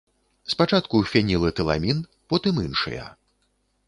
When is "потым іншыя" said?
2.33-3.05